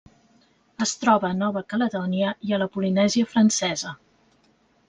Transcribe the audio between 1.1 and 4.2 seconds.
a Nova Caledònia i a la Polinèsia Francesa.